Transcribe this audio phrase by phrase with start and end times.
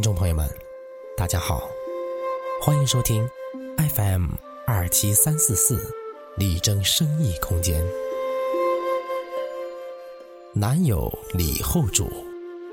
[0.00, 0.48] 听众朋友们，
[1.14, 1.68] 大家好，
[2.62, 3.28] 欢迎收听
[3.94, 4.28] FM
[4.66, 5.94] 二七三四四
[6.38, 7.84] 李征生意空间。
[10.54, 12.10] 男友李后主，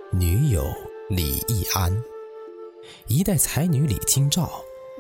[0.10, 0.64] 女友
[1.10, 2.02] 李易安，
[3.08, 4.50] 一代才女李清照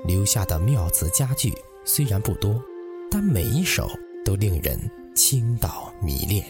[0.03, 2.61] 留下的妙词佳句虽然不多，
[3.09, 3.89] 但每一首
[4.25, 4.77] 都令人
[5.15, 6.43] 倾倒迷恋。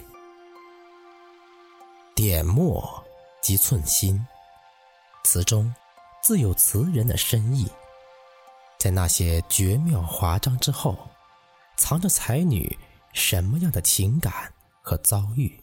[2.15, 2.83] 点墨
[3.43, 4.19] 即寸心，
[5.27, 5.69] 词中
[6.23, 7.67] 自有词人的深意，
[8.79, 10.97] 在那些绝妙华章之后，
[11.75, 12.73] 藏着才女
[13.11, 14.31] 什么样的情感
[14.81, 15.53] 和遭遇？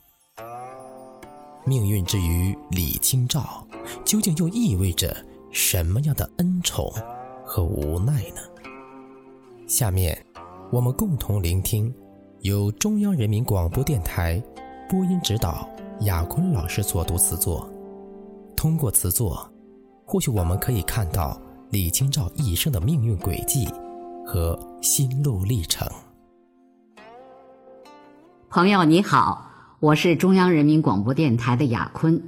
[1.64, 3.66] 命运之于李清照，
[4.04, 5.16] 究竟又意味着
[5.50, 6.92] 什么样的恩宠
[7.42, 8.42] 和无奈呢？
[9.66, 10.14] 下面，
[10.70, 11.92] 我们共同聆听
[12.40, 14.38] 由中央人民广播电台
[14.90, 15.66] 播音指导
[16.00, 17.66] 雅坤老师所读词作。
[18.54, 19.50] 通过词作，
[20.06, 23.66] 或许我们可以看到李清照一生的命运轨迹
[24.26, 25.86] 和心路历程。
[28.50, 29.50] 朋友你好。
[29.80, 32.22] 我是中央人民广播电台的雅坤，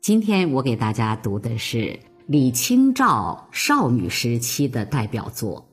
[0.00, 5.60] 今天我给大家读的是李清照少女时期的代表作《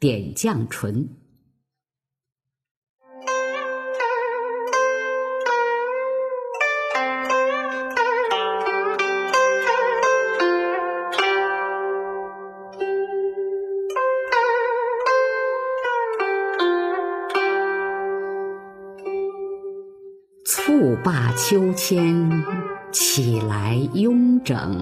[0.00, 0.94] 点绛唇》。
[20.50, 22.42] 蹴罢秋千，
[22.90, 24.80] 起来慵整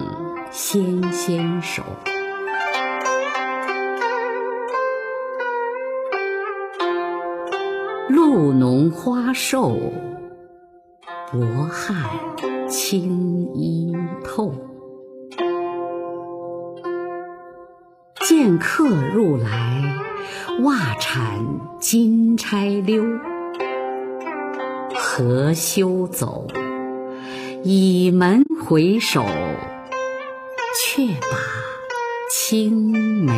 [0.49, 1.83] 纤纤手。
[8.07, 9.77] 露浓花瘦，
[11.33, 12.01] 薄汗
[12.69, 14.53] 轻衣透。
[18.21, 19.83] 见客入来，
[20.63, 21.37] 袜铲
[21.77, 23.03] 金钗溜。
[25.17, 26.45] 何休走？
[27.63, 29.25] 倚门回首，
[30.75, 31.39] 却把
[32.31, 32.91] 青
[33.25, 33.33] 梅